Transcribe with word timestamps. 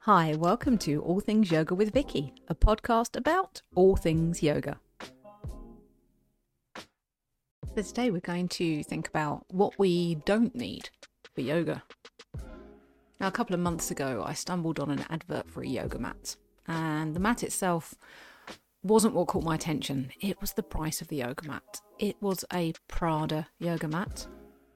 Hi, 0.00 0.34
welcome 0.36 0.76
to 0.78 1.00
All 1.02 1.20
Things 1.20 1.50
Yoga 1.50 1.74
with 1.74 1.94
Vicky, 1.94 2.34
a 2.48 2.54
podcast 2.54 3.16
about 3.16 3.62
all 3.74 3.96
things 3.96 4.42
yoga. 4.42 4.78
So 7.74 7.82
today 7.82 8.10
we're 8.10 8.20
going 8.20 8.48
to 8.48 8.82
think 8.82 9.08
about 9.08 9.46
what 9.48 9.78
we 9.78 10.16
don't 10.26 10.54
need 10.54 10.90
for 11.34 11.40
yoga. 11.40 11.82
Now, 13.18 13.28
a 13.28 13.32
couple 13.32 13.54
of 13.54 13.60
months 13.60 13.90
ago, 13.90 14.22
I 14.26 14.34
stumbled 14.34 14.78
on 14.80 14.90
an 14.90 15.06
advert 15.08 15.50
for 15.50 15.62
a 15.62 15.66
yoga 15.66 15.98
mat, 15.98 16.36
and 16.68 17.16
the 17.16 17.20
mat 17.20 17.42
itself 17.42 17.94
wasn't 18.82 19.14
what 19.14 19.28
caught 19.28 19.44
my 19.44 19.54
attention. 19.54 20.10
It 20.20 20.40
was 20.42 20.52
the 20.52 20.62
price 20.62 21.00
of 21.00 21.08
the 21.08 21.16
yoga 21.16 21.48
mat. 21.48 21.80
It 21.98 22.16
was 22.20 22.44
a 22.52 22.74
Prada 22.86 23.48
yoga 23.58 23.88
mat, 23.88 24.26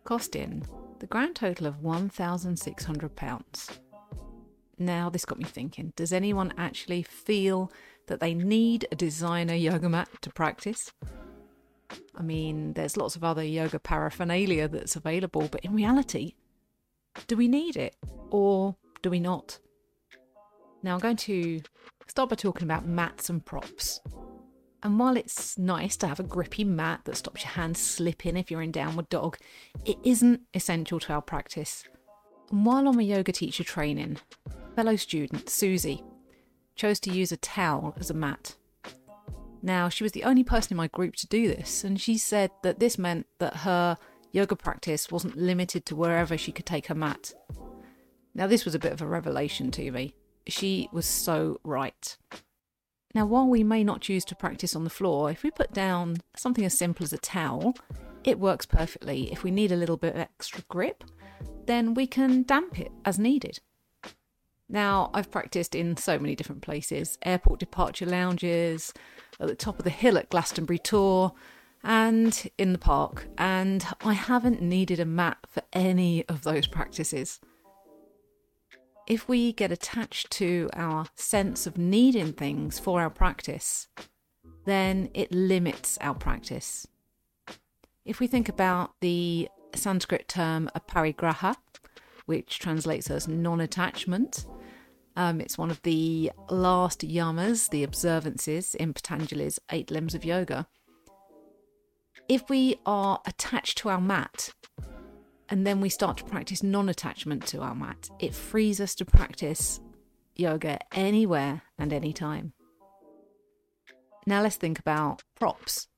costing 0.05 0.67
the 1.01 1.07
grand 1.07 1.35
total 1.35 1.67
of 1.67 1.81
£1,600. 1.81 3.79
Now, 4.79 5.11
this 5.11 5.25
got 5.25 5.39
me 5.39 5.45
thinking 5.45 5.93
does 5.97 6.13
anyone 6.13 6.55
actually 6.57 7.03
feel 7.03 7.73
that 8.07 8.21
they 8.21 8.35
need 8.35 8.87
a 8.93 8.97
designer 8.97 9.55
yoga 9.55 9.89
mat 9.89 10.09
to 10.23 10.31
practice? 10.31 10.93
I 12.15 12.23
mean, 12.23 12.75
there's 12.75 12.97
lots 12.97 13.17
of 13.17 13.25
other 13.25 13.43
yoga 13.43 13.79
paraphernalia 13.79 14.69
that's 14.69 14.95
available, 14.97 15.49
but 15.51 15.65
in 15.65 15.75
reality, 15.75 16.35
do 17.27 17.37
we 17.37 17.49
need 17.49 17.77
it 17.77 17.97
or 18.31 18.77
do 19.03 19.11
we 19.11 19.21
not? 19.21 19.59
Now, 20.83 20.95
I'm 20.95 21.01
going 21.01 21.17
to 21.17 21.61
start 22.07 22.31
by 22.31 22.37
talking 22.37 22.65
about 22.65 22.87
mats 22.87 23.29
and 23.29 23.45
props. 23.45 24.01
And 24.83 24.99
while 24.99 25.17
it's 25.17 25.59
nice 25.59 25.97
to 25.99 26.07
have 26.07 26.21
a 26.21 26.25
grippy 26.25 26.65
mat 26.65 27.01
that 27.05 27.17
stops 27.17 27.43
your 27.43 27.53
hands 27.53 27.79
slipping 27.79 28.37
if 28.37 28.51
you're 28.51 28.63
in 28.63 28.73
downward 28.73 29.09
dog, 29.11 29.37
it 29.85 29.99
isn't 30.03 30.41
essential 30.55 30.99
to 31.01 31.13
our 31.13 31.23
practice. 31.23 31.85
And 32.51 32.65
while 32.65 32.89
on 32.89 32.97
my 32.97 33.03
yoga 33.03 33.33
teacher 33.33 33.63
training, 33.63 34.17
fellow 34.75 34.97
student 34.97 35.51
Suzy 35.51 36.03
chose 36.75 36.99
to 37.01 37.13
use 37.13 37.31
a 37.31 37.37
towel 37.37 37.95
as 37.99 38.11
a 38.11 38.15
mat. 38.15 38.57
Now, 39.63 39.91
she 39.91 40.03
was 40.03 40.13
the 40.13 40.25
only 40.25 40.43
person 40.43 40.73
in 40.73 40.79
my 40.79 40.89
group 40.89 41.17
to 41.17 41.27
do 41.27 41.47
this, 41.47 41.85
and 41.85 42.01
she 42.01 42.17
said 42.17 42.51
that 42.63 42.81
this 42.81 42.97
meant 42.97 43.27
that 43.39 43.57
her 43.57 43.99
yoga 44.33 44.57
practice 44.57 45.11
wasn't 45.11 45.37
limited 45.37 45.85
to 45.87 45.97
wherever 45.97 46.39
she 46.39 46.53
could 46.53 46.65
take 46.65 46.87
her 46.87 46.95
mat. 46.95 47.35
Now, 48.35 48.47
this 48.47 48.65
was 48.65 48.75
a 48.75 48.79
bit 48.79 48.93
of 48.93 49.03
a 49.03 49.07
revelation 49.07 49.71
to 49.73 49.91
me. 49.93 50.15
She 50.47 50.89
was 50.93 51.05
so 51.05 51.61
right. 51.63 52.17
Now, 53.15 53.27
while 53.27 53.47
we 53.47 53.65
may 53.65 53.83
not 53.83 54.01
choose 54.01 54.25
to 54.27 54.37
practice 54.37 54.77
on 54.77 54.85
the 54.85 54.91
floor, 54.91 55.31
if 55.31 55.43
we 55.43 55.51
put 55.51 55.73
down 55.73 56.19
something 56.37 56.65
as 56.65 56.79
simple 56.79 57.05
as 57.05 57.13
a 57.13 57.19
towel, 57.19 57.75
it 58.23 58.39
works 58.39 58.67
perfectly. 58.67 59.33
If 59.33 59.43
we 59.43 59.51
need 59.51 59.73
a 59.73 59.77
little 59.77 59.97
bit 59.97 60.15
of 60.15 60.21
extra 60.21 60.63
grip, 60.69 61.03
then 61.67 61.95
we 61.95 62.07
can 62.07 62.45
damp 62.45 62.79
it 62.79 62.93
as 63.05 63.19
needed. 63.19 63.59
Now, 64.69 65.11
I've 65.13 65.33
practiced 65.33 65.75
in 65.75 65.97
so 65.97 66.19
many 66.19 66.37
different 66.37 66.63
places 66.63 67.19
airport 67.23 67.59
departure 67.59 68.07
lounges, 68.07 68.95
at 69.41 69.49
the 69.49 69.57
top 69.57 69.79
of 69.79 69.85
the 69.85 69.91
hill 69.91 70.17
at 70.17 70.31
Glastonbury 70.31 70.79
Tor, 70.79 71.33
and 71.83 72.49
in 72.59 72.73
the 72.73 72.79
park, 72.79 73.27
and 73.39 73.85
I 74.05 74.13
haven't 74.13 74.63
needed 74.63 75.01
a 75.01 75.05
mat 75.05 75.39
for 75.49 75.63
any 75.73 76.25
of 76.29 76.43
those 76.43 76.67
practices. 76.67 77.41
If 79.11 79.29
we 79.29 79.53
get 79.53 79.73
attached 79.73 80.31
to 80.35 80.71
our 80.73 81.07
sense 81.17 81.67
of 81.67 81.77
needing 81.77 82.33
things 82.33 82.79
for 82.79 83.01
our 83.01 83.11
practice, 83.11 83.89
then 84.67 85.11
it 85.15 85.33
limits 85.33 85.99
our 86.01 86.15
practice. 86.15 86.87
If 88.05 88.21
we 88.21 88.29
think 88.29 88.49
about 88.49 88.93
the 89.01 89.49
Sanskrit 89.75 90.29
term 90.29 90.71
aparigraha, 90.77 91.57
which 92.27 92.61
translates 92.61 93.11
as 93.11 93.27
non 93.27 93.61
attachment, 93.61 94.47
um, 95.17 95.41
it's 95.41 95.59
one 95.59 95.73
of 95.73 95.83
the 95.83 96.31
last 96.49 97.01
yamas, 97.01 97.69
the 97.69 97.83
observances 97.83 98.77
in 98.77 98.93
Patanjali's 98.93 99.59
Eight 99.73 99.91
Limbs 99.91 100.15
of 100.15 100.25
Yoga. 100.25 100.69
If 102.29 102.49
we 102.49 102.77
are 102.87 103.21
attached 103.27 103.77
to 103.79 103.89
our 103.89 104.01
mat 104.01 104.55
and 105.51 105.67
then 105.67 105.81
we 105.81 105.89
start 105.89 106.17
to 106.19 106.25
practice 106.25 106.63
non 106.63 106.89
attachment 106.89 107.47
to 107.49 107.61
our 107.61 107.75
mat, 107.75 108.09
it 108.19 108.35
frees 108.35 108.81
us 108.81 108.95
to 108.97 109.05
practice 109.05 109.81
yoga 110.37 110.79
anywhere 110.93 111.63
and 111.79 111.93
anytime. 111.93 112.53
Now 114.27 114.43
let's 114.43 114.57
think 114.57 114.79
about 114.79 115.23
props. 115.39 115.89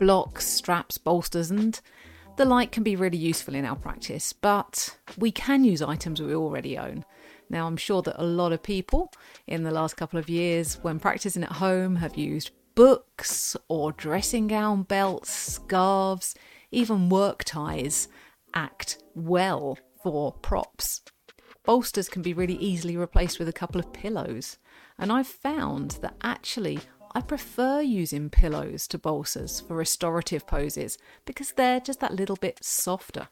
Blocks, 0.00 0.46
straps, 0.46 0.98
bolsters, 0.98 1.50
and 1.50 1.80
the 2.36 2.44
like 2.44 2.72
can 2.72 2.82
be 2.82 2.96
really 2.96 3.18
useful 3.18 3.54
in 3.54 3.64
our 3.64 3.76
practice, 3.76 4.32
but 4.32 4.96
we 5.16 5.30
can 5.30 5.62
use 5.62 5.80
items 5.80 6.20
we 6.20 6.34
already 6.34 6.76
own. 6.76 7.04
Now, 7.48 7.66
I'm 7.66 7.76
sure 7.76 8.02
that 8.02 8.20
a 8.20 8.24
lot 8.24 8.52
of 8.52 8.62
people 8.62 9.12
in 9.46 9.62
the 9.62 9.70
last 9.70 9.96
couple 9.96 10.18
of 10.18 10.28
years, 10.28 10.78
when 10.82 10.98
practicing 10.98 11.44
at 11.44 11.52
home, 11.52 11.96
have 11.96 12.16
used 12.16 12.50
books 12.74 13.56
or 13.68 13.92
dressing 13.92 14.48
gown 14.48 14.82
belts, 14.82 15.30
scarves, 15.30 16.34
even 16.74 17.08
work 17.08 17.44
ties 17.44 18.08
act 18.54 18.98
well 19.14 19.78
for 20.02 20.32
props. 20.32 21.02
Bolsters 21.64 22.08
can 22.08 22.20
be 22.20 22.34
really 22.34 22.56
easily 22.56 22.96
replaced 22.96 23.38
with 23.38 23.48
a 23.48 23.52
couple 23.52 23.80
of 23.80 23.92
pillows, 23.92 24.58
and 24.98 25.10
I've 25.10 25.26
found 25.26 25.92
that 26.02 26.14
actually 26.22 26.80
I 27.14 27.20
prefer 27.20 27.80
using 27.80 28.28
pillows 28.28 28.86
to 28.88 28.98
bolsters 28.98 29.60
for 29.60 29.76
restorative 29.76 30.46
poses 30.46 30.98
because 31.24 31.52
they're 31.52 31.80
just 31.80 32.00
that 32.00 32.14
little 32.14 32.36
bit 32.36 32.58
softer. 32.62 33.28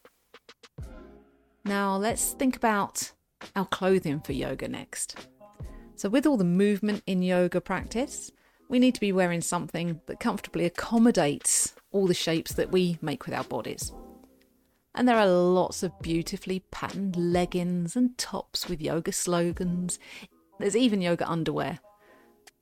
Now, 1.64 1.96
let's 1.96 2.32
think 2.32 2.56
about 2.56 3.12
our 3.54 3.66
clothing 3.66 4.20
for 4.20 4.32
yoga 4.32 4.68
next. 4.68 5.28
So, 5.96 6.08
with 6.08 6.26
all 6.26 6.36
the 6.36 6.44
movement 6.44 7.02
in 7.06 7.22
yoga 7.22 7.60
practice, 7.60 8.30
we 8.68 8.78
need 8.78 8.94
to 8.94 9.00
be 9.00 9.12
wearing 9.12 9.40
something 9.40 10.00
that 10.06 10.20
comfortably 10.20 10.64
accommodates 10.64 11.74
all 11.92 12.06
the 12.06 12.14
shapes 12.14 12.54
that 12.54 12.72
we 12.72 12.98
make 13.00 13.24
with 13.24 13.34
our 13.34 13.44
bodies. 13.44 13.92
And 14.94 15.08
there 15.08 15.16
are 15.16 15.26
lots 15.26 15.82
of 15.82 15.98
beautifully 16.00 16.60
patterned 16.70 17.16
leggings 17.16 17.96
and 17.96 18.16
tops 18.18 18.68
with 18.68 18.82
yoga 18.82 19.12
slogans. 19.12 19.98
There's 20.58 20.76
even 20.76 21.00
yoga 21.00 21.28
underwear. 21.30 21.78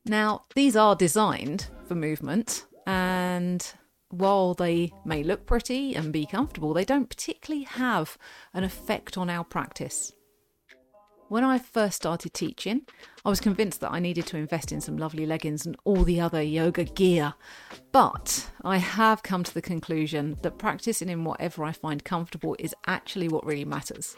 Now, 0.05 0.45
these 0.55 0.77
are 0.77 0.95
designed 0.95 1.67
for 1.87 1.95
movement, 1.95 2.67
and 2.87 3.67
while 4.11 4.55
they 4.55 4.93
may 5.05 5.23
look 5.23 5.47
pretty 5.47 5.95
and 5.95 6.13
be 6.13 6.27
comfortable, 6.27 6.73
they 6.73 6.85
don't 6.85 7.11
particularly 7.11 7.65
have 7.65 8.17
an 8.55 8.65
effect 8.65 9.19
on 9.19 9.29
our 9.29 9.45
practice. 9.45 10.13
When 11.31 11.45
I 11.45 11.59
first 11.59 11.95
started 11.95 12.35
teaching, 12.35 12.83
I 13.25 13.29
was 13.29 13.39
convinced 13.39 13.81
that 13.83 13.93
I 13.93 14.01
needed 14.01 14.27
to 14.27 14.37
invest 14.37 14.73
in 14.73 14.81
some 14.81 14.99
lovely 14.99 15.27
leggings 15.27 15.65
and 15.65 15.77
all 15.85 16.03
the 16.03 16.21
other 16.21 16.43
yoga 16.43 16.83
gear. 16.83 17.35
But 17.93 18.51
I 18.65 18.79
have 18.79 19.23
come 19.23 19.45
to 19.45 19.55
the 19.55 19.63
conclusion 19.63 20.39
that 20.43 20.59
practicing 20.59 21.09
in 21.09 21.23
whatever 21.23 21.63
I 21.63 21.71
find 21.71 22.03
comfortable 22.03 22.57
is 22.59 22.75
actually 22.89 23.29
what 23.29 23.47
really 23.47 23.65
matters. 23.65 24.17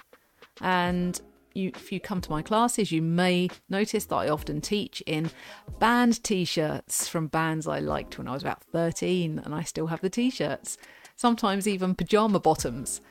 And 0.62 1.21
you, 1.53 1.72
if 1.75 1.93
you 1.93 2.01
come 2.01 2.22
to 2.22 2.31
my 2.31 2.41
classes, 2.41 2.91
you 2.91 3.03
may 3.03 3.51
notice 3.69 4.06
that 4.06 4.17
I 4.17 4.31
often 4.31 4.62
teach 4.62 5.03
in 5.03 5.31
band 5.78 6.25
t 6.25 6.47
shirts 6.47 7.09
from 7.09 7.27
bands 7.27 7.69
I 7.69 7.81
liked 7.81 8.17
when 8.17 8.27
I 8.27 8.33
was 8.33 8.43
about 8.43 8.65
13, 8.72 9.39
and 9.39 9.55
I 9.55 9.65
still 9.65 9.89
have 9.89 10.01
the 10.01 10.09
t 10.09 10.31
shirts. 10.31 10.78
Sometimes 11.17 11.69
even 11.69 11.95
pajama 11.95 12.41
bottoms. 12.41 13.03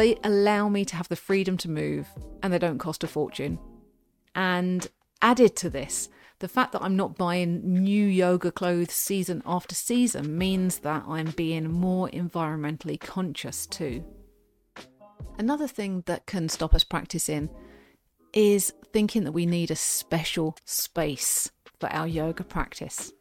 They 0.00 0.16
allow 0.24 0.70
me 0.70 0.86
to 0.86 0.96
have 0.96 1.10
the 1.10 1.14
freedom 1.14 1.58
to 1.58 1.68
move 1.68 2.08
and 2.42 2.50
they 2.50 2.58
don't 2.58 2.78
cost 2.78 3.04
a 3.04 3.06
fortune. 3.06 3.58
And 4.34 4.88
added 5.20 5.56
to 5.56 5.68
this, 5.68 6.08
the 6.38 6.48
fact 6.48 6.72
that 6.72 6.80
I'm 6.80 6.96
not 6.96 7.18
buying 7.18 7.60
new 7.84 8.06
yoga 8.06 8.50
clothes 8.50 8.94
season 8.94 9.42
after 9.44 9.74
season 9.74 10.38
means 10.38 10.78
that 10.78 11.04
I'm 11.06 11.32
being 11.32 11.70
more 11.70 12.08
environmentally 12.08 12.98
conscious 12.98 13.66
too. 13.66 14.02
Another 15.36 15.68
thing 15.68 16.02
that 16.06 16.24
can 16.24 16.48
stop 16.48 16.72
us 16.72 16.82
practicing 16.82 17.50
is 18.32 18.72
thinking 18.94 19.24
that 19.24 19.32
we 19.32 19.44
need 19.44 19.70
a 19.70 19.76
special 19.76 20.56
space 20.64 21.50
for 21.78 21.92
our 21.92 22.06
yoga 22.06 22.42
practice. 22.42 23.12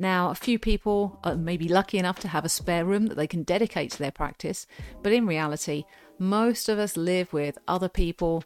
Now, 0.00 0.30
a 0.30 0.36
few 0.36 0.60
people 0.60 1.18
are 1.24 1.34
maybe 1.34 1.66
lucky 1.66 1.98
enough 1.98 2.20
to 2.20 2.28
have 2.28 2.44
a 2.44 2.48
spare 2.48 2.84
room 2.84 3.06
that 3.06 3.16
they 3.16 3.26
can 3.26 3.42
dedicate 3.42 3.90
to 3.90 3.98
their 3.98 4.12
practice, 4.12 4.64
but 5.02 5.12
in 5.12 5.26
reality, 5.26 5.86
most 6.20 6.68
of 6.68 6.78
us 6.78 6.96
live 6.96 7.32
with 7.32 7.58
other 7.66 7.88
people, 7.88 8.44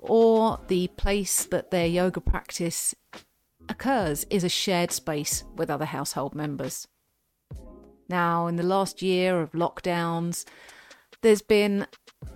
or 0.00 0.58
the 0.66 0.88
place 0.88 1.44
that 1.44 1.70
their 1.70 1.86
yoga 1.86 2.20
practice 2.20 2.96
occurs 3.68 4.26
is 4.28 4.42
a 4.42 4.48
shared 4.48 4.90
space 4.90 5.44
with 5.54 5.70
other 5.70 5.84
household 5.84 6.34
members. 6.34 6.88
Now, 8.08 8.48
in 8.48 8.56
the 8.56 8.64
last 8.64 9.00
year 9.00 9.40
of 9.40 9.52
lockdowns, 9.52 10.44
there's 11.22 11.42
been 11.42 11.86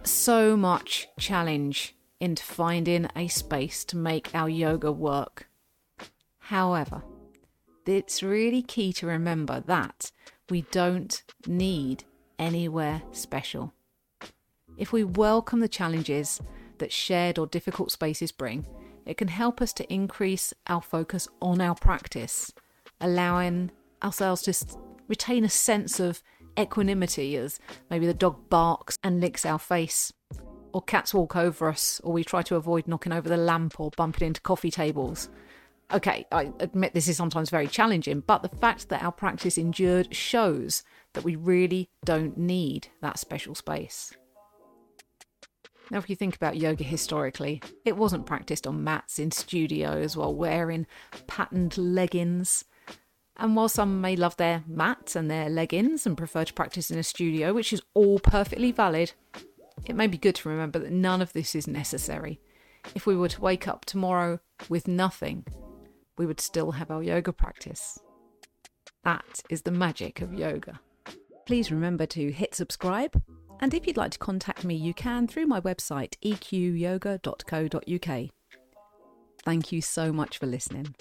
so 0.05 0.57
much 0.57 1.09
challenge 1.19 1.97
into 2.21 2.45
finding 2.45 3.09
a 3.17 3.27
space 3.27 3.85
to 3.87 3.97
make 3.97 4.33
our 4.33 4.49
yoga 4.49 4.93
work. 4.93 5.49
However, 6.39 7.03
it's 7.87 8.23
really 8.23 8.63
key 8.63 8.93
to 8.95 9.07
remember 9.07 9.61
that 9.67 10.11
we 10.51 10.63
don't 10.71 11.23
need 11.47 12.05
anywhere 12.39 13.03
special. 13.13 13.73
If 14.77 14.93
we 14.93 15.05
welcome 15.05 15.61
the 15.61 15.69
challenges 15.69 16.41
that 16.79 16.93
shared 16.93 17.39
or 17.39 17.47
difficult 17.47 17.93
spaces 17.93 18.33
bring, 18.33 18.67
it 19.07 19.17
can 19.17 19.29
help 19.29 19.61
us 19.61 19.73
to 19.75 19.93
increase 19.93 20.55
our 20.67 20.83
focus 20.83 21.29
on 21.41 21.61
our 21.61 21.75
practice, 21.75 22.53
allowing 23.01 23.71
ourselves 24.03 24.43
to 24.43 24.55
retain 25.09 25.45
a 25.45 25.49
sense 25.49 26.01
of 26.01 26.23
equanimity 26.59 27.37
as 27.37 27.59
maybe 27.91 28.07
the 28.07 28.15
dog 28.15 28.49
barks 28.49 28.99
and 29.03 29.21
licks 29.21 29.45
our 29.45 29.59
face, 29.59 30.13
or 30.73 30.83
cats 30.83 31.13
walk 31.13 31.37
over 31.37 31.69
us, 31.69 32.01
or 32.05 32.13
we 32.13 32.25
try 32.25 32.43
to 32.43 32.57
avoid 32.57 32.87
knocking 32.87 33.13
over 33.13 33.29
the 33.29 33.37
lamp 33.37 33.79
or 33.79 33.91
bumping 33.97 34.29
into 34.29 34.41
coffee 34.41 34.71
tables. 34.71 35.29
Okay, 35.93 36.27
I 36.33 36.53
admit 36.61 36.95
this 36.95 37.09
is 37.09 37.17
sometimes 37.17 37.51
very 37.51 37.67
challenging, 37.67 38.21
but 38.21 38.43
the 38.43 38.49
fact 38.49 38.89
that 38.89 39.03
our 39.03 39.13
practice 39.13 39.59
endured 39.59 40.15
shows 40.15 40.83
that 41.13 41.25
we 41.25 41.37
really 41.37 41.91
don't 42.05 42.39
need 42.39 42.89
that 43.01 43.19
special 43.19 43.55
space. 43.55 44.13
Now, 45.91 45.99
if 45.99 46.09
you 46.09 46.17
think 46.17 46.35
about 46.35 46.57
yoga 46.57 46.85
historically, 46.85 47.61
it 47.85 47.99
wasn't 47.99 48.25
practiced 48.25 48.67
on 48.67 48.83
mats 48.83 49.19
in 49.19 49.31
studios 49.31 50.17
while 50.17 50.35
wearing 50.35 50.87
patterned 51.27 51.77
leggings. 51.77 52.65
And 53.37 53.57
while 53.57 53.69
some 53.69 54.01
may 54.01 54.17
love 54.17 54.37
their 54.39 54.65
mats 54.67 55.17
and 55.17 55.31
their 55.31 55.51
leggings 55.51 56.07
and 56.07 56.17
prefer 56.17 56.45
to 56.45 56.55
practice 56.55 56.91
in 56.91 56.99
a 56.99 57.03
studio, 57.03 57.53
which 57.53 57.73
is 57.73 57.83
all 57.93 58.19
perfectly 58.19 58.73
valid, 58.73 59.13
it 59.85 59.97
may 59.97 60.07
be 60.07 60.17
good 60.17 60.37
to 60.37 60.49
remember 60.49 60.79
that 60.79 60.93
none 60.93 61.21
of 61.21 61.35
this 61.35 61.55
is 61.55 61.67
necessary. 61.67 62.41
If 62.95 63.07
we 63.07 63.17
were 63.17 63.29
to 63.29 63.41
wake 63.41 63.69
up 63.69 63.85
tomorrow 63.85 64.41
with 64.69 64.89
nothing, 64.89 65.45
we 66.23 66.27
would 66.27 66.41
still 66.41 66.71
have 66.71 66.93
our 66.93 67.03
yoga 67.03 67.33
practice. 67.33 67.99
That 69.03 69.43
is 69.51 69.63
the 69.63 69.73
magic 69.73 70.21
of 70.21 70.33
yoga. 70.33 70.79
Please 71.47 71.73
remember 71.73 72.07
to 72.07 72.31
hit 72.31 72.55
subscribe. 72.55 73.21
And 73.59 73.75
if 73.75 73.89
you'd 73.89 73.97
like 73.97 74.13
to 74.13 74.21
contact 74.21 74.65
me, 74.65 74.77
you 74.77 74.95
can 74.95 75.27
through 75.27 75.49
my 75.49 75.61
website, 75.61 76.15
eqyoga.co.uk. 76.25 78.31
Thank 79.45 79.73
you 79.73 79.83
so 79.83 80.13
much 80.13 80.39
for 80.39 80.47
listening. 80.47 80.95